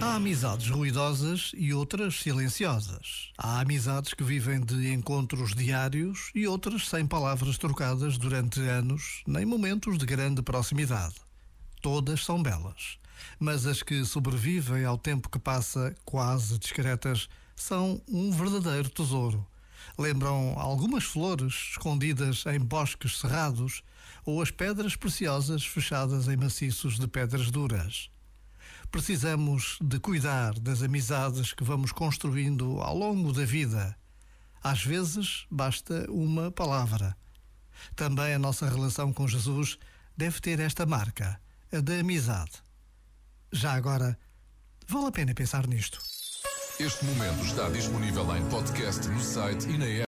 [0.00, 3.32] Há amizades ruidosas e outras silenciosas.
[3.36, 9.44] Há amizades que vivem de encontros diários e outras sem palavras trocadas durante anos, nem
[9.44, 11.16] momentos de grande proximidade.
[11.82, 12.98] Todas são belas,
[13.40, 19.44] mas as que sobrevivem ao tempo que passa quase discretas são um verdadeiro tesouro.
[19.98, 23.82] Lembram algumas flores escondidas em bosques cerrados
[24.24, 28.08] ou as pedras preciosas fechadas em maciços de pedras duras.
[28.90, 33.94] Precisamos de cuidar das amizades que vamos construindo ao longo da vida.
[34.62, 37.14] Às vezes basta uma palavra.
[37.94, 39.78] Também a nossa relação com Jesus
[40.16, 41.38] deve ter esta marca,
[41.70, 42.52] a da amizade.
[43.52, 44.18] Já agora,
[44.86, 45.98] vale a pena pensar nisto.
[46.80, 49.96] Este momento está disponível em podcast no site e na app.